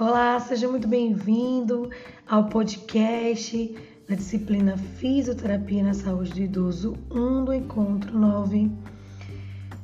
Olá, 0.00 0.38
seja 0.38 0.68
muito 0.68 0.86
bem-vindo 0.86 1.90
ao 2.24 2.44
podcast 2.44 3.76
da 4.08 4.14
disciplina 4.14 4.76
Fisioterapia 4.76 5.82
na 5.82 5.92
Saúde 5.92 6.34
do 6.34 6.40
Idoso 6.40 6.96
1 7.10 7.44
do 7.44 7.52
Encontro 7.52 8.16
9. 8.16 8.70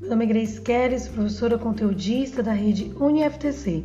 Meu 0.00 0.08
nome 0.08 0.24
é 0.24 0.28
Grace 0.28 0.62
Keres, 0.62 1.08
professora 1.08 1.58
conteudista 1.58 2.42
da 2.42 2.52
rede 2.52 2.90
UniFTC. 2.98 3.84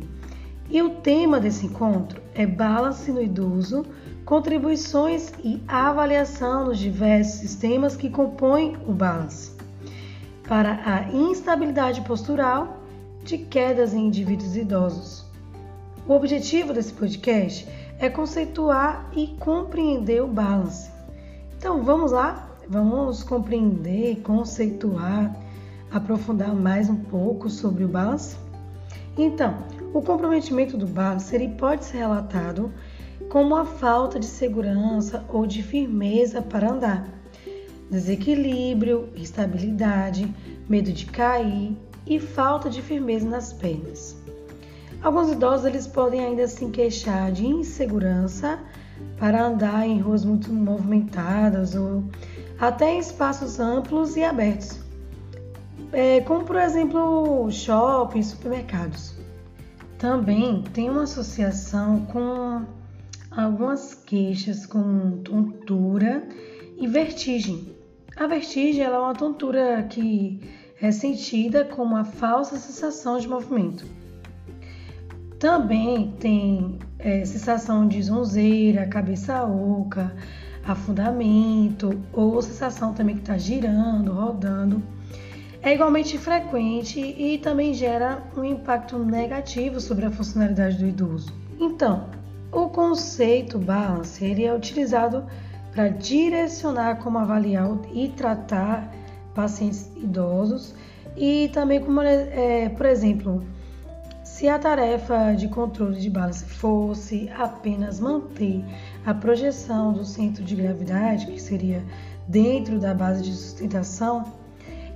E 0.70 0.80
o 0.80 0.94
tema 1.02 1.38
desse 1.38 1.66
encontro 1.66 2.22
é 2.34 2.46
Balance 2.46 3.12
no 3.12 3.20
Idoso, 3.20 3.84
contribuições 4.24 5.30
e 5.44 5.62
avaliação 5.68 6.64
dos 6.64 6.78
diversos 6.78 7.40
sistemas 7.40 7.96
que 7.96 8.08
compõem 8.08 8.78
o 8.86 8.94
balance 8.94 9.52
para 10.48 10.80
a 10.86 11.12
instabilidade 11.12 12.00
postural 12.00 12.82
de 13.22 13.36
quedas 13.36 13.92
em 13.92 14.06
indivíduos 14.06 14.56
idosos. 14.56 15.23
O 16.06 16.12
objetivo 16.12 16.74
desse 16.74 16.92
podcast 16.92 17.66
é 17.98 18.10
conceituar 18.10 19.10
e 19.16 19.28
compreender 19.38 20.22
o 20.22 20.28
balance. 20.28 20.90
Então 21.56 21.82
vamos 21.82 22.12
lá, 22.12 22.50
vamos 22.68 23.22
compreender, 23.22 24.20
conceituar, 24.20 25.34
aprofundar 25.90 26.54
mais 26.54 26.90
um 26.90 26.96
pouco 26.96 27.48
sobre 27.48 27.84
o 27.84 27.88
balance. 27.88 28.36
Então, 29.16 29.64
o 29.94 30.02
comprometimento 30.02 30.76
do 30.76 30.86
balance 30.86 31.34
ele 31.34 31.48
pode 31.48 31.86
ser 31.86 31.96
relatado 31.96 32.70
como 33.30 33.56
a 33.56 33.64
falta 33.64 34.20
de 34.20 34.26
segurança 34.26 35.24
ou 35.30 35.46
de 35.46 35.62
firmeza 35.62 36.42
para 36.42 36.70
andar, 36.70 37.08
desequilíbrio, 37.90 39.08
instabilidade, 39.16 40.28
medo 40.68 40.92
de 40.92 41.06
cair 41.06 41.74
e 42.06 42.20
falta 42.20 42.68
de 42.68 42.82
firmeza 42.82 43.26
nas 43.26 43.54
pernas. 43.54 44.22
Alguns 45.04 45.30
idosos 45.30 45.66
eles 45.66 45.86
podem 45.86 46.24
ainda 46.24 46.48
se 46.48 46.64
queixar 46.70 47.30
de 47.30 47.46
insegurança 47.46 48.58
para 49.18 49.48
andar 49.48 49.86
em 49.86 50.00
ruas 50.00 50.24
muito 50.24 50.50
movimentadas 50.50 51.74
ou 51.74 52.02
até 52.58 52.94
em 52.94 53.00
espaços 53.00 53.60
amplos 53.60 54.16
e 54.16 54.24
abertos, 54.24 54.80
é, 55.92 56.22
como 56.22 56.46
por 56.46 56.56
exemplo 56.56 57.50
shoppings, 57.50 58.28
supermercados. 58.28 59.14
Também 59.98 60.62
tem 60.72 60.88
uma 60.88 61.02
associação 61.02 62.06
com 62.06 62.64
algumas 63.30 63.92
queixas 63.92 64.64
com 64.64 65.18
tontura 65.22 66.26
e 66.78 66.86
vertigem. 66.86 67.76
A 68.16 68.26
vertigem 68.26 68.82
é 68.82 68.98
uma 68.98 69.12
tontura 69.12 69.82
que 69.82 70.40
é 70.80 70.90
sentida 70.90 71.62
como 71.62 71.94
uma 71.94 72.06
falsa 72.06 72.56
sensação 72.56 73.18
de 73.18 73.28
movimento. 73.28 73.84
Também 75.44 76.10
tem 76.18 76.78
é, 76.98 77.22
sensação 77.26 77.86
de 77.86 78.00
zonzeira, 78.02 78.86
cabeça 78.86 79.44
oca, 79.44 80.10
afundamento 80.64 82.00
ou 82.14 82.40
sensação 82.40 82.94
também 82.94 83.16
que 83.16 83.20
está 83.20 83.36
girando, 83.36 84.10
rodando. 84.10 84.82
É 85.62 85.74
igualmente 85.74 86.16
frequente 86.16 86.98
e 86.98 87.36
também 87.36 87.74
gera 87.74 88.22
um 88.34 88.42
impacto 88.42 88.98
negativo 88.98 89.80
sobre 89.80 90.06
a 90.06 90.10
funcionalidade 90.10 90.78
do 90.78 90.86
idoso. 90.86 91.30
Então, 91.60 92.08
o 92.50 92.70
conceito 92.70 93.58
balance 93.58 94.24
ele 94.24 94.46
é 94.46 94.54
utilizado 94.54 95.26
para 95.74 95.88
direcionar 95.88 97.02
como 97.02 97.18
avaliar 97.18 97.68
e 97.92 98.08
tratar 98.08 98.90
pacientes 99.34 99.90
idosos 99.94 100.74
e 101.14 101.50
também 101.52 101.80
como, 101.80 102.00
é, 102.00 102.70
por 102.70 102.86
exemplo, 102.86 103.44
se 104.34 104.48
a 104.48 104.58
tarefa 104.58 105.32
de 105.32 105.46
controle 105.46 106.00
de 106.00 106.10
balance 106.10 106.44
fosse 106.44 107.30
apenas 107.38 108.00
manter 108.00 108.64
a 109.06 109.14
projeção 109.14 109.92
do 109.92 110.04
centro 110.04 110.42
de 110.42 110.56
gravidade, 110.56 111.26
que 111.26 111.40
seria 111.40 111.84
dentro 112.26 112.80
da 112.80 112.92
base 112.92 113.22
de 113.22 113.32
sustentação, 113.32 114.32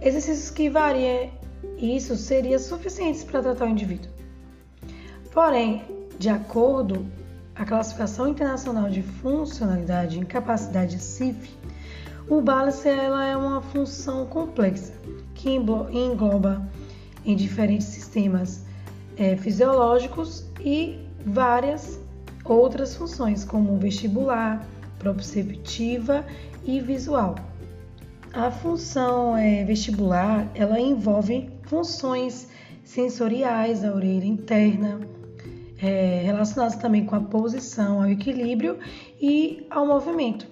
exercícios 0.03 0.50
que 0.50 0.69
variam 0.69 1.31
isso 1.78 2.16
seria 2.16 2.59
suficientes 2.59 3.22
para 3.22 3.41
tratar 3.41 3.66
o 3.66 3.69
indivíduo. 3.69 4.10
Porém, 5.32 5.84
de 6.19 6.28
acordo 6.28 7.06
a 7.54 7.65
classificação 7.65 8.27
internacional 8.27 8.91
de 8.91 9.03
funcionalidade 9.03 10.16
e 10.16 10.21
incapacidade 10.21 10.98
CIF, 10.98 11.56
o 12.28 12.41
balance 12.41 12.88
ela 12.88 13.25
é 13.25 13.37
uma 13.37 13.62
função 13.62 14.27
complexa 14.27 14.94
que 15.32 15.48
engloba 15.48 16.69
em 17.25 17.37
diferentes 17.37 17.87
sistemas 17.87 18.66
é, 19.19 19.37
fisiológicos 19.37 20.45
e 20.61 20.99
várias 21.27 22.01
outras 22.45 22.95
funções, 22.95 23.45
como 23.45 23.77
vestibular, 23.77 24.67
proprioceptiva 24.99 26.25
e 26.65 26.81
visual. 26.81 27.34
A 28.33 28.51
função 28.51 29.37
é, 29.37 29.65
vestibular 29.65 30.47
ela 30.55 30.78
envolve 30.78 31.51
funções 31.65 32.49
sensoriais 32.84 33.83
da 33.83 33.95
orelha 33.95 34.25
interna, 34.25 35.01
é, 35.81 36.23
relacionadas 36.25 36.77
também 36.77 37.05
com 37.05 37.17
a 37.17 37.21
posição, 37.21 38.03
ao 38.03 38.09
equilíbrio 38.09 38.78
e 39.21 39.67
ao 39.71 39.87
movimento. 39.87 40.47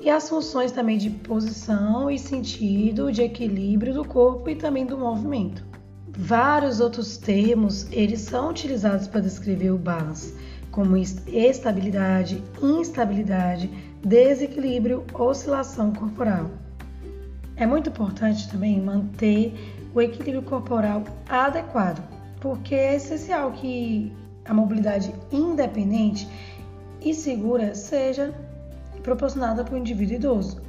E 0.00 0.08
as 0.08 0.28
funções 0.28 0.70
também 0.70 0.96
de 0.96 1.10
posição 1.10 2.10
e 2.10 2.18
sentido, 2.18 3.10
de 3.10 3.22
equilíbrio 3.22 3.92
do 3.94 4.04
corpo 4.04 4.48
e 4.48 4.54
também 4.54 4.86
do 4.86 4.96
movimento. 4.96 5.67
Vários 6.20 6.80
outros 6.80 7.16
termos 7.16 7.86
eles 7.92 8.22
são 8.22 8.50
utilizados 8.50 9.06
para 9.06 9.20
descrever 9.20 9.70
o 9.70 9.78
balance, 9.78 10.34
como 10.72 10.96
estabilidade, 10.96 12.42
instabilidade, 12.60 13.70
desequilíbrio, 14.04 15.04
oscilação 15.14 15.92
corporal. 15.92 16.50
É 17.54 17.64
muito 17.64 17.90
importante 17.90 18.50
também 18.50 18.80
manter 18.80 19.54
o 19.94 20.02
equilíbrio 20.02 20.42
corporal 20.42 21.04
adequado, 21.28 22.02
porque 22.40 22.74
é 22.74 22.96
essencial 22.96 23.52
que 23.52 24.12
a 24.44 24.52
mobilidade 24.52 25.14
independente 25.30 26.28
e 27.00 27.14
segura 27.14 27.76
seja 27.76 28.34
proporcionada 29.04 29.62
para 29.62 29.76
o 29.76 29.78
indivíduo 29.78 30.16
idoso, 30.16 30.60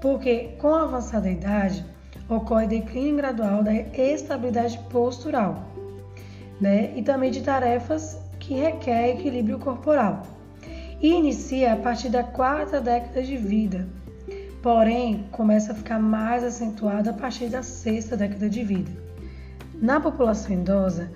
porque 0.00 0.54
com 0.56 0.72
a 0.72 0.84
avançada 0.84 1.28
idade 1.28 1.84
ocorre 2.28 2.66
declínio 2.66 3.16
gradual 3.16 3.62
da 3.62 3.74
estabilidade 3.74 4.78
postural, 4.90 5.66
né? 6.60 6.92
E 6.96 7.02
também 7.02 7.30
de 7.30 7.42
tarefas 7.42 8.18
que 8.38 8.54
requer 8.54 9.10
equilíbrio 9.10 9.58
corporal. 9.58 10.26
E 11.00 11.08
inicia 11.08 11.74
a 11.74 11.76
partir 11.76 12.08
da 12.08 12.22
quarta 12.22 12.80
década 12.80 13.22
de 13.22 13.36
vida, 13.36 13.86
porém 14.62 15.26
começa 15.32 15.72
a 15.72 15.74
ficar 15.74 15.98
mais 15.98 16.42
acentuada 16.42 17.10
a 17.10 17.12
partir 17.12 17.48
da 17.48 17.62
sexta 17.62 18.16
década 18.16 18.48
de 18.48 18.62
vida. 18.62 18.90
Na 19.80 20.00
população 20.00 20.52
idosa, 20.52 21.10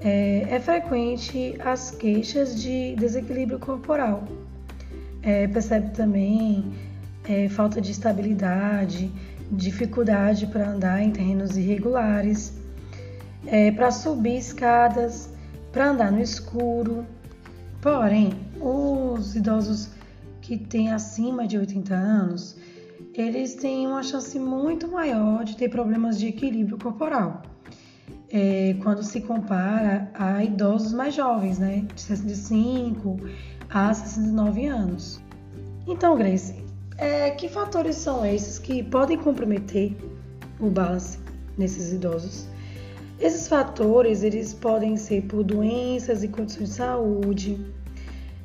é, 0.00 0.46
é 0.50 0.60
frequente 0.60 1.56
as 1.64 1.90
queixas 1.90 2.60
de 2.60 2.94
desequilíbrio 2.96 3.58
corporal. 3.58 4.24
É, 5.22 5.46
percebe 5.46 5.90
também 5.90 6.72
é, 7.28 7.48
falta 7.48 7.80
de 7.80 7.92
estabilidade, 7.92 9.10
dificuldade 9.52 10.46
para 10.46 10.70
andar 10.70 11.02
em 11.02 11.10
terrenos 11.10 11.56
irregulares, 11.56 12.54
é, 13.46 13.70
para 13.70 13.90
subir 13.90 14.38
escadas, 14.38 15.30
para 15.70 15.90
andar 15.90 16.10
no 16.10 16.20
escuro. 16.20 17.06
Porém, 17.80 18.32
os 18.60 19.36
idosos 19.36 19.90
que 20.40 20.56
têm 20.56 20.92
acima 20.92 21.46
de 21.46 21.58
80 21.58 21.94
anos, 21.94 22.56
eles 23.14 23.54
têm 23.54 23.86
uma 23.86 24.02
chance 24.02 24.38
muito 24.38 24.88
maior 24.88 25.44
de 25.44 25.56
ter 25.56 25.68
problemas 25.68 26.18
de 26.18 26.28
equilíbrio 26.28 26.78
corporal. 26.78 27.42
É, 28.30 28.74
quando 28.82 29.02
se 29.02 29.20
compara 29.20 30.10
a 30.14 30.42
idosos 30.42 30.94
mais 30.94 31.14
jovens, 31.14 31.58
né, 31.58 31.84
de 31.94 32.00
65 32.00 33.20
a 33.68 33.92
69 33.92 34.66
anos. 34.66 35.20
Então, 35.86 36.16
Grace, 36.16 36.61
é, 37.02 37.30
que 37.32 37.48
fatores 37.48 37.96
são 37.96 38.24
esses 38.24 38.60
que 38.60 38.80
podem 38.80 39.18
comprometer 39.18 39.96
o 40.60 40.70
balance 40.70 41.18
nesses 41.58 41.92
idosos? 41.92 42.46
Esses 43.18 43.48
fatores 43.48 44.22
eles 44.22 44.54
podem 44.54 44.96
ser 44.96 45.22
por 45.22 45.42
doenças 45.42 46.22
e 46.22 46.28
condições 46.28 46.68
de 46.68 46.74
saúde, 46.76 47.66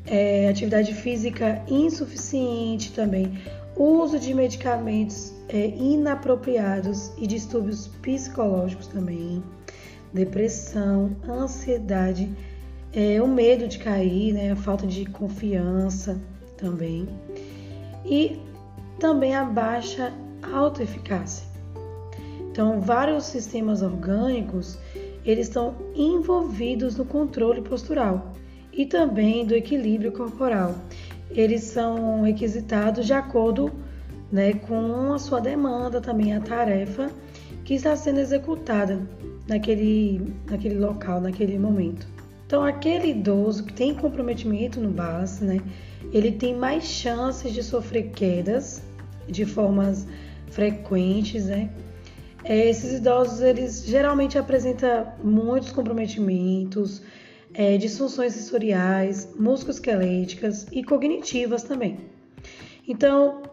é, 0.07 0.49
atividade 0.49 0.93
física 0.95 1.61
insuficiente 1.67 2.93
também, 2.93 3.39
uso 3.75 4.17
de 4.17 4.33
medicamentos 4.33 5.33
é, 5.49 5.67
inapropriados 5.67 7.11
e 7.19 7.27
distúrbios 7.27 7.87
psicológicos 8.01 8.87
também, 8.87 9.43
depressão, 10.11 11.15
ansiedade, 11.29 12.27
é, 12.91 13.21
o 13.21 13.27
medo 13.27 13.67
de 13.67 13.77
cair, 13.77 14.33
né, 14.33 14.51
a 14.51 14.55
falta 14.55 14.87
de 14.87 15.05
confiança 15.05 16.19
também 16.57 17.07
e 18.07 18.39
também 18.99 19.35
a 19.35 19.43
baixa 19.43 20.13
autoeficácia. 20.41 21.45
Então, 22.51 22.81
vários 22.81 23.25
sistemas 23.25 23.81
orgânicos 23.81 24.77
eles 25.23 25.47
estão 25.47 25.75
envolvidos 25.93 26.95
no 26.95 27.05
controle 27.05 27.61
postural 27.61 28.33
e 28.71 28.85
também 28.85 29.45
do 29.45 29.53
equilíbrio 29.53 30.11
corporal. 30.11 30.75
Eles 31.29 31.63
são 31.63 32.21
requisitados 32.21 33.05
de 33.05 33.13
acordo 33.13 33.71
né, 34.31 34.53
com 34.53 35.13
a 35.13 35.19
sua 35.19 35.41
demanda, 35.41 35.99
também 35.99 36.33
a 36.33 36.39
tarefa 36.39 37.11
que 37.65 37.73
está 37.73 37.95
sendo 37.95 38.19
executada 38.19 38.99
naquele, 39.47 40.33
naquele 40.49 40.79
local, 40.79 41.19
naquele 41.19 41.59
momento. 41.59 42.07
Então, 42.45 42.63
aquele 42.63 43.09
idoso 43.09 43.65
que 43.65 43.73
tem 43.73 43.93
comprometimento 43.93 44.79
no 44.79 44.89
balance, 44.89 45.43
né, 45.43 45.59
ele 46.13 46.31
tem 46.31 46.55
mais 46.55 46.85
chances 46.85 47.51
de 47.51 47.61
sofrer 47.61 48.11
quedas 48.11 48.81
de 49.27 49.45
formas 49.45 50.07
frequentes, 50.49 51.45
né? 51.45 51.69
É, 52.43 52.69
esses 52.69 52.99
idosos, 52.99 53.41
eles 53.41 53.85
geralmente 53.85 54.37
apresentam 54.37 55.05
muitos 55.23 55.71
comprometimentos, 55.71 57.01
é, 57.53 57.77
disfunções 57.77 58.33
sensoriais, 58.33 59.27
musculoesqueléticas 59.37 60.67
e 60.71 60.83
cognitivas 60.83 61.63
também. 61.63 61.97
Então, 62.87 63.43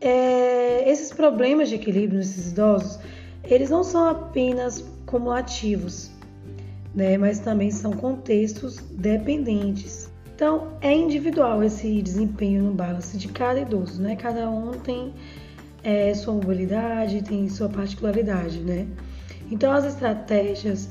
é, 0.00 0.90
esses 0.90 1.12
problemas 1.12 1.68
de 1.68 1.76
equilíbrio 1.76 2.18
nesses 2.18 2.52
idosos, 2.52 2.98
eles 3.44 3.70
não 3.70 3.82
são 3.82 4.06
apenas 4.06 4.84
cumulativos, 5.06 6.10
né, 6.94 7.16
mas 7.16 7.38
também 7.38 7.70
são 7.70 7.92
contextos 7.92 8.76
dependentes. 8.90 10.10
Então, 10.34 10.72
é 10.80 10.92
individual 10.92 11.62
esse 11.62 12.02
desempenho 12.02 12.64
no 12.64 12.72
balance 12.72 13.16
de 13.16 13.28
cada 13.28 13.60
idoso, 13.60 14.02
né? 14.02 14.16
Cada 14.16 14.50
um 14.50 14.72
tem 14.72 15.14
é, 15.84 16.12
sua 16.12 16.34
mobilidade, 16.34 17.22
tem 17.22 17.48
sua 17.48 17.68
particularidade, 17.68 18.58
né? 18.58 18.88
Então, 19.50 19.72
as 19.72 19.84
estratégias 19.84 20.88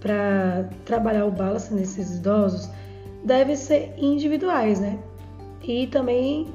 para 0.00 0.70
trabalhar 0.86 1.26
o 1.26 1.30
balance 1.30 1.74
nesses 1.74 2.16
idosos 2.16 2.70
devem 3.22 3.56
ser 3.56 3.92
individuais, 3.98 4.80
né? 4.80 4.98
E 5.62 5.86
também 5.88 6.48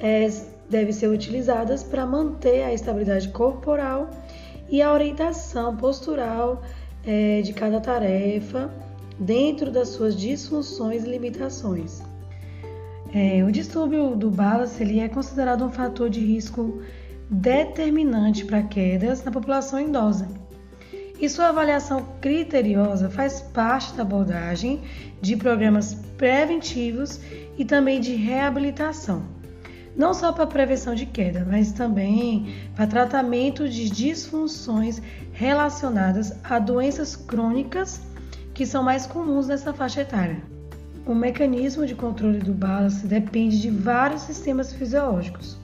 é, 0.00 0.28
devem 0.68 0.92
ser 0.92 1.06
utilizadas 1.06 1.84
para 1.84 2.04
manter 2.04 2.64
a 2.64 2.72
estabilidade 2.72 3.28
corporal 3.28 4.10
e 4.68 4.82
a 4.82 4.92
orientação 4.92 5.76
postural 5.76 6.62
é, 7.06 7.42
de 7.42 7.52
cada 7.52 7.80
tarefa 7.80 8.68
dentro 9.18 9.70
das 9.70 9.88
suas 9.88 10.16
disfunções 10.16 11.04
e 11.04 11.08
limitações. 11.08 12.02
É, 13.14 13.42
o 13.44 13.50
distúrbio 13.50 14.14
do 14.14 14.30
balance 14.30 14.82
ele 14.82 15.00
é 15.00 15.08
considerado 15.08 15.64
um 15.64 15.70
fator 15.70 16.10
de 16.10 16.20
risco 16.20 16.82
determinante 17.30 18.44
para 18.44 18.62
quedas 18.62 19.24
na 19.24 19.30
população 19.30 19.80
idosa. 19.80 20.28
E 21.18 21.28
sua 21.30 21.48
avaliação 21.48 22.06
criteriosa 22.20 23.08
faz 23.08 23.40
parte 23.40 23.94
da 23.94 24.02
abordagem 24.02 24.82
de 25.22 25.34
programas 25.34 25.94
preventivos 26.18 27.20
e 27.56 27.64
também 27.64 28.00
de 28.00 28.14
reabilitação. 28.14 29.22
Não 29.96 30.12
só 30.12 30.30
para 30.30 30.46
prevenção 30.46 30.94
de 30.94 31.06
queda, 31.06 31.46
mas 31.48 31.72
também 31.72 32.54
para 32.74 32.86
tratamento 32.86 33.66
de 33.66 33.88
disfunções 33.88 35.00
relacionadas 35.32 36.34
a 36.44 36.58
doenças 36.58 37.16
crônicas 37.16 38.02
que 38.56 38.64
são 38.64 38.82
mais 38.82 39.06
comuns 39.06 39.48
nessa 39.48 39.74
faixa 39.74 40.00
etária. 40.00 40.42
O 41.04 41.14
mecanismo 41.14 41.84
de 41.84 41.94
controle 41.94 42.38
do 42.38 42.54
balance 42.54 43.06
depende 43.06 43.60
de 43.60 43.68
vários 43.68 44.22
sistemas 44.22 44.72
fisiológicos. 44.72 45.58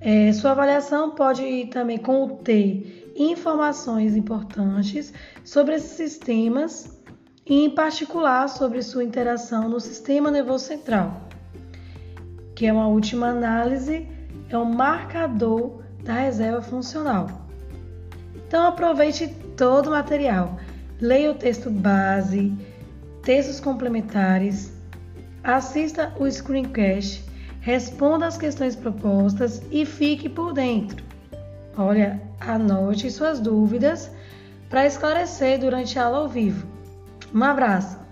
É, 0.00 0.32
sua 0.32 0.52
avaliação 0.52 1.10
pode 1.10 1.66
também 1.66 1.98
conter 1.98 3.12
informações 3.14 4.16
importantes 4.16 5.12
sobre 5.44 5.74
esses 5.74 5.90
sistemas 5.90 6.98
e, 7.44 7.66
em 7.66 7.70
particular, 7.70 8.48
sobre 8.48 8.80
sua 8.80 9.04
interação 9.04 9.68
no 9.68 9.78
sistema 9.78 10.30
nervoso 10.30 10.64
central, 10.64 11.28
que 12.54 12.64
é 12.64 12.72
uma 12.72 12.88
última 12.88 13.26
análise, 13.26 14.08
é 14.48 14.56
um 14.56 14.64
marcador 14.64 15.82
da 16.02 16.14
reserva 16.14 16.62
funcional. 16.62 17.46
Então, 18.34 18.66
aproveite 18.66 19.28
todo 19.54 19.88
o 19.88 19.90
material 19.90 20.56
leia 21.00 21.30
o 21.30 21.34
texto 21.34 21.70
base, 21.70 22.52
textos 23.22 23.60
complementares, 23.60 24.72
assista 25.42 26.12
o 26.18 26.30
screencast, 26.30 27.24
responda 27.60 28.26
as 28.26 28.36
questões 28.38 28.76
propostas 28.76 29.62
e 29.70 29.84
fique 29.84 30.28
por 30.28 30.52
dentro. 30.52 31.04
Olha, 31.76 32.20
anote 32.40 33.10
suas 33.10 33.40
dúvidas 33.40 34.10
para 34.70 34.86
esclarecer 34.86 35.58
durante 35.58 35.98
a 35.98 36.04
aula 36.04 36.18
ao 36.18 36.28
vivo. 36.28 36.66
Um 37.34 37.42
abraço! 37.44 38.05